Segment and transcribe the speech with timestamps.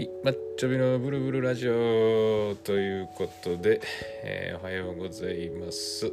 [0.00, 3.82] はい、マッチョビのブルブルラジオということで、
[4.24, 6.10] えーおはようございます。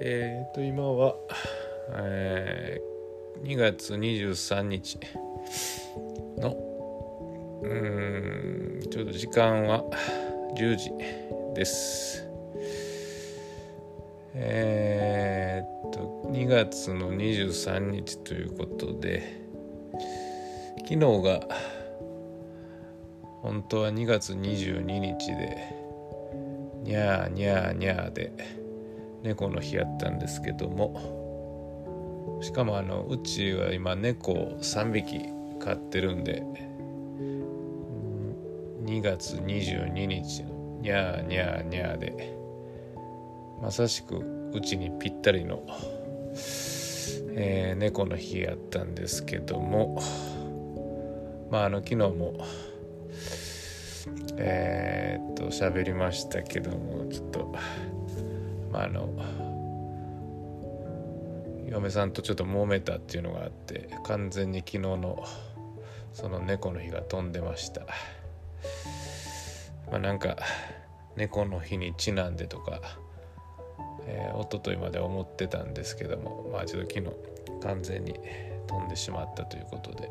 [0.00, 1.14] えっ、と、今は、
[1.92, 4.98] えー2月23日
[6.38, 6.56] の、
[7.62, 9.84] うーん、ちょうど時間は
[10.56, 10.90] 10時
[11.54, 12.26] です。
[14.34, 19.40] えっ、と、2月の23日ということで、
[20.78, 21.46] 昨日が、
[23.42, 25.74] 本当は2月22日で
[26.82, 28.32] にゃーにゃーにゃーで
[29.22, 31.20] 猫の日やったんですけども。
[32.42, 35.20] しかもあのうちは今猫を3匹
[35.58, 36.42] 飼ってるんで
[38.84, 42.34] 2月22日のにゃーにゃーにゃーで
[43.60, 45.62] まさしくうちにぴったりの、
[47.34, 50.00] えー猫の日やったんですけども。
[51.50, 52.34] まああの昨日も
[54.42, 57.54] えーっと喋りましたけどもちょっと
[58.72, 59.10] まああの
[61.68, 65.24] 嫁さんとちょっと揉めたっていうのがあって完全に昨日の
[66.12, 67.82] その猫の日が飛んでました。
[69.90, 70.36] まあなんか
[71.16, 72.80] 猫の日にちなんでとか、
[74.06, 77.12] えー、一昨日まで思ってたんですけどもまあちょっと昨日
[77.62, 78.14] 完全に
[78.66, 80.10] 飛んでしまったということで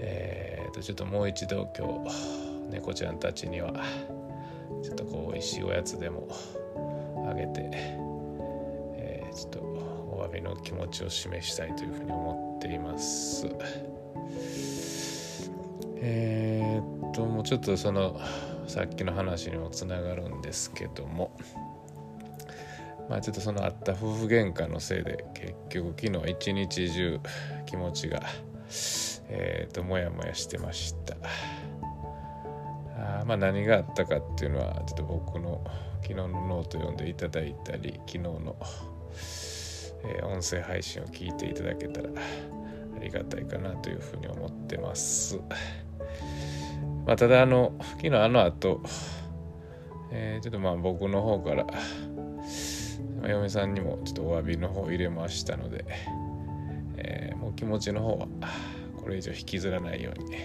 [0.00, 3.72] えー、とちょっともう一度今日猫ちゃんたちには
[4.82, 6.28] ちょっとこう美味しいおやつでも
[7.28, 13.46] あげて、えーちょっとお詫びの気持ちを示したいというふうに思っています。
[16.00, 18.20] えー、っともうちょっとその
[18.66, 21.36] さっきの話にもつながるんですけども
[23.08, 27.20] まあちょっとそのあった夫婦喧嘩のせいで結局昨日一日中
[27.66, 28.22] 気持ちが
[29.30, 31.16] えー、ともやもやしてました
[33.28, 35.62] まあ何があったかっていうのはちょっと僕の
[36.00, 38.56] 昨日のノート読んでいただいたり昨日の、
[40.04, 45.38] えー音声配信を聞いていただけたらありがたいかなというふうに思ってます。
[47.04, 48.80] まあただあの昨日あの後、
[50.10, 51.66] えーちょっとまあ僕の方から
[53.28, 55.84] 嫁さんにもちょっとお詫びの方入れましたので、
[56.96, 58.26] えーもう気持ちの方は
[59.08, 60.36] これ以上引きずらないように、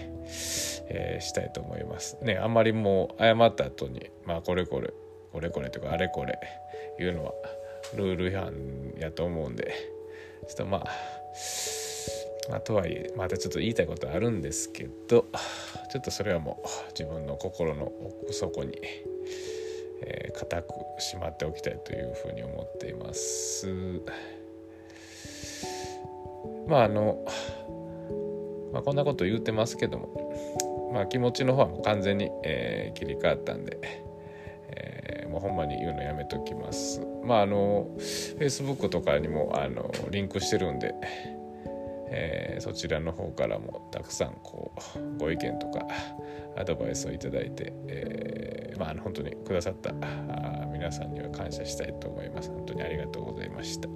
[0.88, 4.94] えーしたいと思いますねあんまりもう謝った後にまあこれこれ
[5.32, 6.38] これこれとかあれこれ
[6.98, 7.32] 言うのは
[7.94, 8.54] ルール違反
[8.98, 9.74] やと思うんで
[10.48, 10.84] ちょっとまあ
[12.48, 15.26] まあ、とはいえまたちょっと言いたいことあるんですけど
[15.92, 17.92] ちょっとそれはもう自分の心の
[18.22, 18.78] 奥底に、
[20.02, 23.68] えー固くしまっておきたいというふうに思っています。
[26.66, 27.24] まああの、
[28.74, 33.78] まあ、こんなこと言うてますけども、まあ、気持ちの方はもう完全に、えー切り替わったんで、
[34.68, 37.00] えーもうほんまに言うのやめときます。
[37.24, 40.94] まああの Facebook とかにもあのリンクしてるんで、
[42.10, 45.86] えーそちらの方からもたくさんこうご意見とか
[46.56, 49.92] アドバイスをいただいて、えーまあの本当にくださった
[50.72, 52.50] 皆さんには感謝したいと思います。
[52.50, 53.88] 本当にありがとうございました。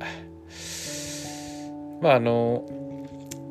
[2.00, 2.65] まああの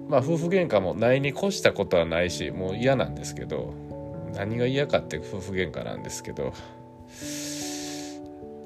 [0.09, 3.73] まあ夫婦喧嘩もないに越したことはないしもう嫌なんですけど
[4.34, 6.53] 何が嫌かって夫婦喧嘩なんですけど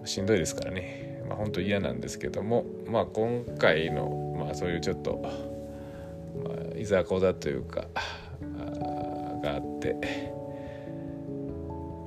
[0.06, 1.24] しんどいですからね。
[1.28, 5.22] まあ本当嫌なんですけどもまあ今回のまあそういうちょっと、
[6.44, 7.86] まあ、いざこざというか
[8.60, 9.96] あがあって、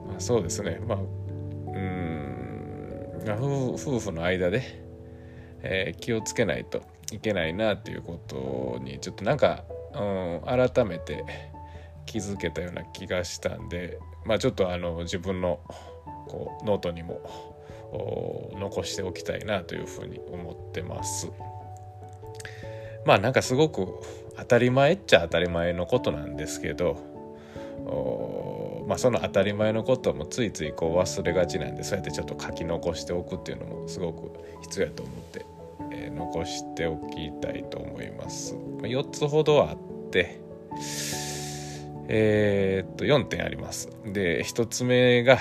[0.08, 0.80] まあ、そうですね。
[0.86, 2.14] まあうん
[3.26, 4.62] 夫婦夫婦の間で、
[5.62, 6.82] えー気をつけないと。
[7.14, 9.64] いけないなっていうことにちょっとなんか、
[9.94, 11.24] うん、改めて
[12.06, 15.60] 気づけたような気がしたんでまあちょっとあの自分の
[16.28, 17.54] こうノートにも
[18.58, 21.30] 残しておきたいなというふうに思ってます。
[23.06, 23.86] まあなんかすごく
[24.36, 26.96] 当たり前っちゃ当たり前のことなんですけど
[28.88, 34.32] まあその当たり前のこともついついこう忘れがちなんでそうやってちょっと書き残しておくっていうのもすごく
[34.62, 35.46] 必要やと思って、
[35.90, 38.54] えー残しておきたいと思います。
[38.54, 40.40] まあ4つほどあって
[42.08, 43.88] えーっと4点あります。
[44.04, 45.38] で1つ目が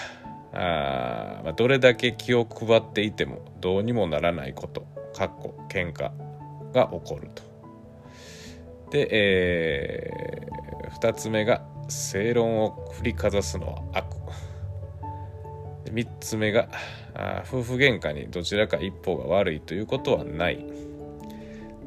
[0.53, 4.85] あ、まあ、どれだけ気を配っていてもどうにもならないこと
[5.15, 6.12] かっこ喧嘩
[6.74, 7.44] が起こると。
[8.91, 10.47] で、え
[11.00, 14.06] 2つ目が正論を振りかざすのは悪。
[15.94, 16.69] 3つ目が
[17.15, 20.65] あ夫婦喧嘩にどちらか一方が悪いということはない。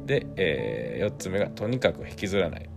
[0.05, 2.69] で、え4つ目がとにかく引きずらない。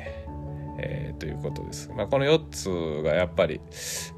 [0.82, 1.90] えー、ということです。
[1.94, 3.60] まあ、この4つがやっぱり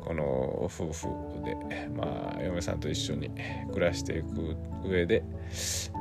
[0.01, 0.25] この
[0.65, 1.09] 夫婦
[1.45, 3.31] で、まあ、嫁さんと一緒に
[3.73, 5.25] 暮らしていく上で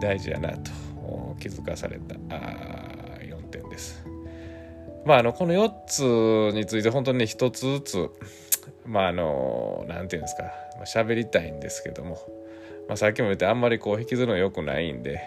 [0.02, 0.72] 大事やなと
[1.40, 2.40] 気づかされたあ
[3.22, 4.06] 4点です。
[5.04, 8.10] まあ、あのこの4つについて本当に1つずつ
[8.86, 10.52] まああの何て言うんですか。
[10.86, 12.18] 喋りたいんですけども、
[12.88, 15.22] まあ、さっきも言ってあんまりこう引きずるの良くないんで、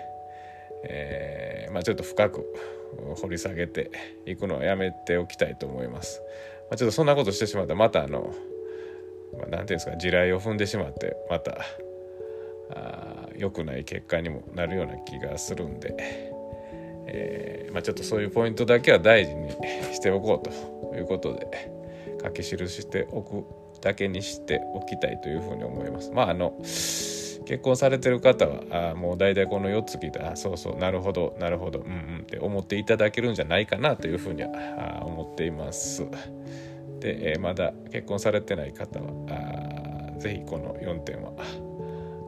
[0.84, 2.44] えー、まあ、ちょっと深く
[3.20, 3.90] 掘り下げて
[4.26, 6.20] いくのはやめておきたいと思います。
[6.70, 8.34] まあ、ちょっとそんなことしてしまったらまたあの
[9.32, 9.96] 何、まあ、て言うんですか。
[9.96, 11.58] 地雷を踏んでしまってまた
[12.70, 15.94] あ良くない結果にもなるような気がするんで、
[17.06, 19.50] えー、まあ、ちょっとそういうポイントだけは大事に
[19.92, 21.83] しておこうということで。
[22.24, 23.44] 書き記しておく
[23.82, 26.10] だけにしておきたいというふうに思います。
[26.10, 26.54] まああの
[27.46, 36.06] 結婚されてる方はあもう大体この4つ聞いたあそうそうなるほどなるほどうんうんって思っていただけるんじゃないかなというふうには思っています。
[37.00, 41.32] で、えー、まだ結婚されてない方はあぜひこの4点は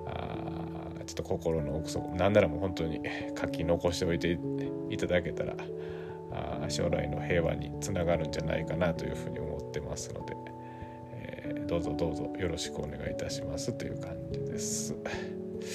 [0.06, 3.00] あちょっと心の奥底なんならもう本当に
[3.40, 4.38] 書き残しておいて
[4.90, 5.54] いただけたら
[6.32, 9.45] あ将来の平和につながるんじゃないかなというふうに思います
[9.76, 10.36] ってますので。
[11.12, 14.94] えーどうぞどうぞよろしくお願いいたしますという感じです。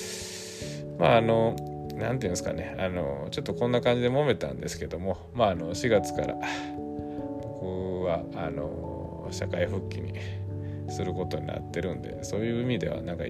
[0.98, 6.36] まああの何て言うんですかねあのちょっとこんな感じで揉めたんですけどもまああの4月から
[7.42, 10.14] 僕はあの社会復帰に
[10.88, 13.26] することになってるんでそういう意味ではなんか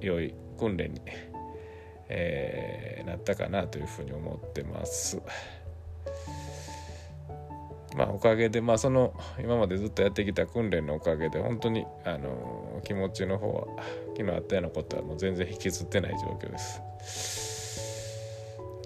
[0.00, 1.02] 良い訓練に、
[2.08, 5.20] えー、なったかなというふうに思ってます。
[7.96, 13.66] まあ、おかげで、まあ、その今までずっとやってきた訓練のおかげで本当にあの気持ちの方は
[14.16, 16.82] 昨日あったようなことはもう全然引きずってない状況です。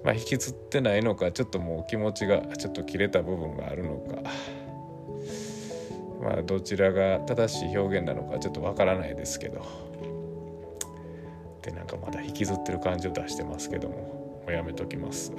[0.05, 4.31] まあ、引きずってないのかちょっともう気持ちがちょっと切れた部分があるのか
[6.23, 9.67] まあどちらが正しい表現なのかちょっとわからないですけど
[11.63, 15.33] でなんかまだ引きずってる感じを出してますけどももうやめときます。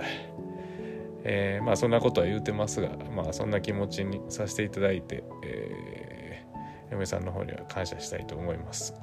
[1.24, 8.94] えー、まあそんなことは言うてますが、まあ、そんな気持ちにさせていただいて、えー、嫁さんの方には感謝したいと思います。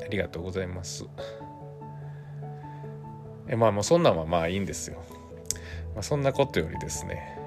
[0.00, 1.06] ありがとうございます。
[3.48, 5.02] えまあもうそんなんはまあいいんですよ、
[5.94, 7.38] まあ、そんなことよりですね。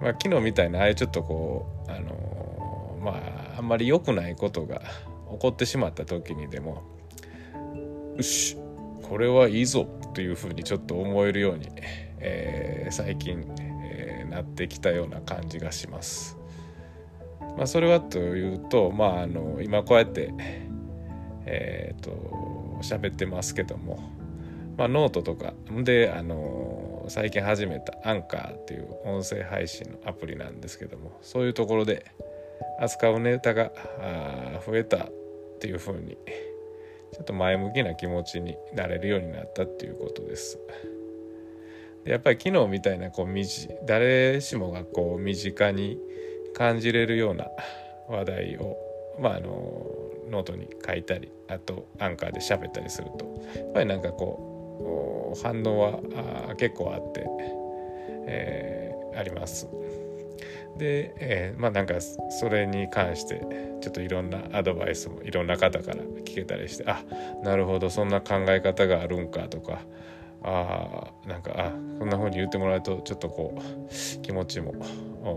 [0.00, 3.10] まあ昨日みたいなああいうちょっとこうあのー、ま
[3.56, 4.82] ああんまり良くないことが
[5.32, 6.82] 起こってしまった時にでも
[8.16, 8.56] よし
[9.08, 11.68] これはいいぞというふうにちょっと思えるように
[12.18, 16.36] えー、最近、えー、なってきたような感じがします。
[17.56, 20.32] まあ、それはというと、まあ、あの今こうやって、
[21.46, 24.10] えーと、喋ってますけども、
[24.76, 32.04] まあ、ノートとかであの最近始めたアンカーっていう音声配信のアプリなんですけどもそういうところで
[32.80, 33.70] 扱うネタが
[34.66, 35.12] 増えたっ
[35.60, 36.18] ていうふうに
[37.12, 40.58] ちょっと前向きな気持ちになれるようになったっていうことです。
[42.04, 43.44] でやっぱり昨日みたいなこう身
[43.84, 45.98] 誰しもがこう身近に
[46.54, 47.48] 感じれるような
[48.08, 48.76] 話題を、
[49.20, 49.86] まあ、あの
[50.30, 53.24] ノートに書いたりあとアンカーで喋ったりすると
[53.56, 57.26] やっぱりなんかこう反応は結構あって、
[58.26, 59.68] えー、あります。
[60.78, 63.40] で、えー、まあなんかそれに関して
[63.80, 67.02] ちょっといろんなアドバイスもいろんな方から聞けたりしてあ
[67.42, 69.80] なるほどそんな考え方があるんかとか
[70.42, 74.74] あなんかあこんな風に言ってもらうとちょっとこう気持ちも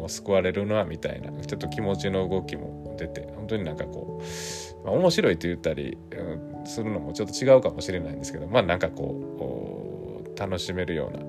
[0.08, 11.24] 救われるなみたいなちょっと気持ちの動きも出て本当になんかこう、まあ、面白いと言ったり、うん、するのもちょっと違うかもしれないんですけどまあなんかこう楽しめるような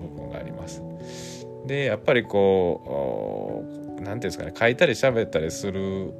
[0.00, 1.45] 部分があります。
[1.66, 3.64] でやっぱりこ
[3.98, 6.12] う何て言うんですかね書いたり喋ったりする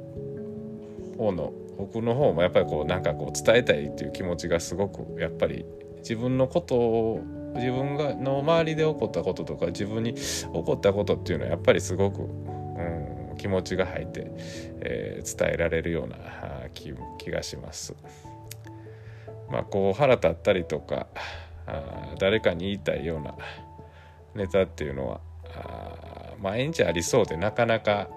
[1.17, 5.65] 方の僕の方もやっぱりこうなんかこう伝えたいっていう気持ちがすごくやっぱり
[5.99, 7.21] 自分のことを
[7.55, 14.31] 自分がの周りで起こったこととか自分に起こったことっていうのはやっぱりすごく、うん、気持ちが入って、
[14.81, 16.17] えー、伝えられるような
[16.73, 17.95] 気気がします。
[19.49, 21.07] まあこう腹立ったりとか
[21.65, 23.35] あ誰かに言いたいような
[24.35, 25.21] ネタっていうのは
[26.41, 28.09] 毎日ありそうでなかなか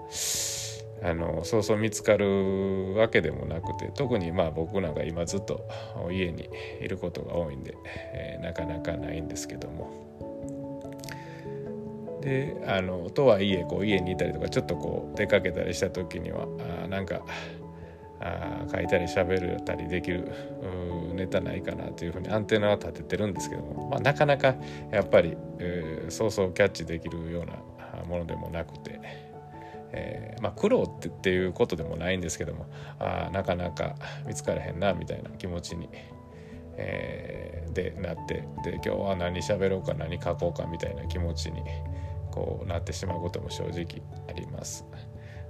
[1.03, 5.67] あのそうそう見つかるわけでもなくて特にまあ僕なんか今ずっと
[6.11, 6.47] 家に
[6.79, 7.75] いることが多いんで、
[8.13, 10.09] えー、なかなかないんですけども。
[12.21, 16.45] であのとはいえこう家にいたりとかちょっとこう出かけたりした時には
[16.83, 17.21] あなんか
[18.19, 20.31] あ書いたり喋れたりできる
[21.15, 24.55] ネタないかなというふうにアンテナは立ててるんですけども、まあ、なかなか
[24.91, 27.53] やっぱり、えー、そうそうキャッチできるような
[28.11, 28.99] ものでもなくて、
[29.93, 32.67] えー、まあ苦労ってっていうことでもないんですけども
[32.99, 33.95] あなかなか
[34.27, 35.89] 見つからへんなみたいな気持ちに、
[36.77, 41.61] えー、でなってで今日は何喋ろうか何書こうかみたいな気持ちに
[42.31, 44.85] こうなってしまうことも正直あります。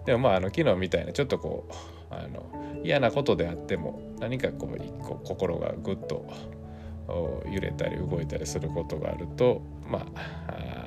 [0.05, 6.27] でもまああの昨日みたいなちょっとこうあの嫌なことであっても何かこう一個心がぐっと
[7.51, 10.05] 揺れたり動いたりすることがあるとま
[10.47, 10.80] あ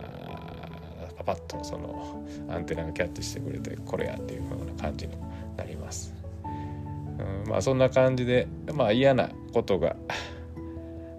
[1.24, 5.14] パッとそのアンテナがキャッチしてくれてこれやっていう風な感じに
[5.56, 6.14] なります。
[6.44, 9.96] うん、まあそんな感じでまあ嫌なことが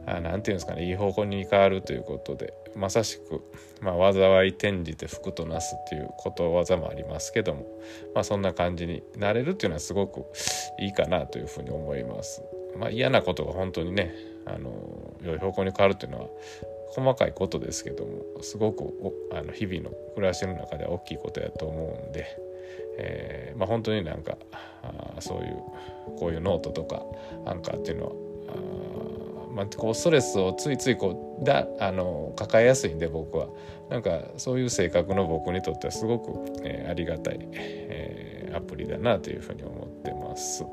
[0.06, 3.42] 何て言うんですかねいい方向に変わるということでまさしく、
[3.82, 7.66] まあ、災い転じて福となすっていうことわざもありますけども、
[8.14, 10.26] まあ、そんな感じになれるっていうのはすごく
[10.80, 12.44] いいかなというふうに思います。
[12.78, 14.14] まあ、嫌なことが本当にね
[14.46, 16.28] あの良い方向に変わるっていうのは
[16.96, 18.94] 細かいことですけどもすごく
[19.34, 22.26] あの日々の暮らしの中では大きいことやと思うんで、
[22.98, 24.38] えーまあ、本当になんか
[24.82, 25.58] あそういう
[26.18, 27.04] こういうノートとか
[27.46, 28.12] アンカーっていうのは
[28.48, 33.48] あまあ、こうストレスをついついこうだあの抱えやすいんで僕は
[33.90, 40.66] なんかそういう性格の僕にとってはすごく、えー、ありがたい、えー、アプリだなというふうに思ってます。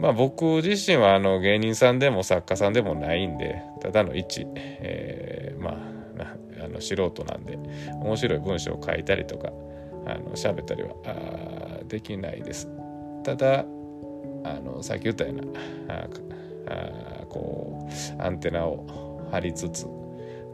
[0.00, 5.90] まあ僕自身はあの芸人さんでも作家さんでもないんでただの一、えー、まあ
[6.62, 7.58] あの素人なんで
[8.02, 9.50] 面白い文章を書いたりとか
[10.06, 12.68] あの喋ったりはあできないです。
[13.24, 13.64] ただ
[14.42, 15.42] あのさっき言ったような
[16.66, 17.88] あこ
[18.18, 19.86] うアンテナを張りつつ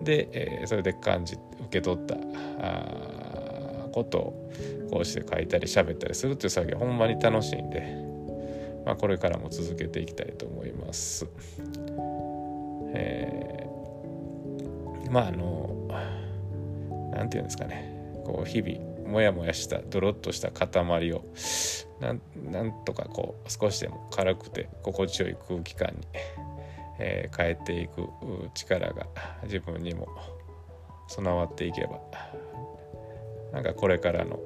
[0.02, 2.16] で、えー、それで感じ受け取った
[2.60, 4.50] あことを
[4.90, 8.05] こうして書いたり喋ったりするっていう作業ほんまに楽しいんで、
[8.86, 11.26] まあ、これからも続けていきたいと思います。
[12.94, 15.88] えー、まああの
[17.12, 21.24] 何て言うんですかねこう日々モヤモヤしたドロッとした塊を
[22.00, 22.12] な
[22.62, 26.06] んとかこう少しでも軽くて心地よい空気感に、
[26.98, 28.08] えー、変えていく
[28.54, 29.06] 力が
[29.42, 30.08] 自分にも
[31.08, 32.00] 備わっていけば
[33.52, 34.38] なんかこれからの、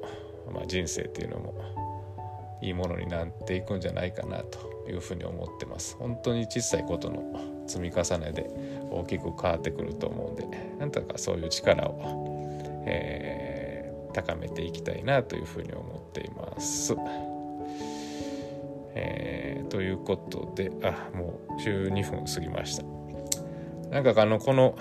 [0.52, 1.79] まあ、人生っていうのも
[2.62, 7.22] いいものになっていくんじゃないかなというふうに思ってます本当に小さいことの
[7.66, 8.50] 積み重ねで
[8.90, 10.46] 大きく変わってくると思うんで
[10.78, 16.96] なんとかそういう力を、えー、高めていきたいなというふうに思っています。
[18.92, 22.82] えー、ということであもう12分過ぎました
[23.88, 24.74] なんかあのこの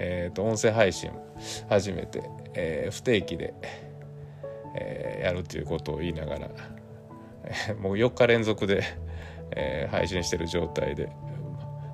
[0.00, 1.10] えーと、音声配信
[1.68, 2.22] 初めて、
[2.54, 3.54] えー、不定期で、
[4.80, 6.48] え、やるということを言いながら、
[7.80, 8.82] もう4日連続で、
[9.54, 11.08] え、配信してる状態で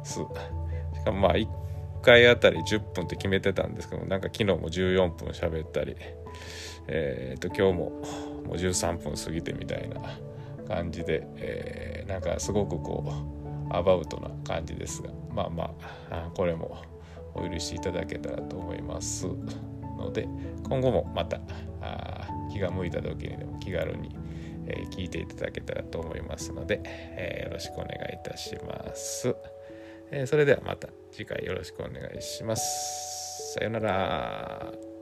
[0.03, 1.49] すしかもまあ1
[2.03, 5.97] 回あたり10分って決めてたんですけどなんか昨日も14分喋ったり
[6.87, 7.91] えーと、今日も
[8.47, 10.19] もう13分過ぎてみたいな
[10.69, 13.05] 感じで、え、なんかすごくこ
[13.71, 15.75] うアバウトな感じですがまあま
[16.11, 16.83] あこれも
[17.35, 19.27] お許しいただけたらと思います。
[19.97, 20.29] ので
[20.69, 21.41] 今後もまた
[22.53, 24.17] 気が向いた時にでも気軽に、
[24.67, 29.35] えー、聞いていただけたらと思いますので、えー、よろしくお願いいたします、
[30.11, 33.55] えー、それではまた次回よろしくお願いします。
[33.55, 34.94] さようなら。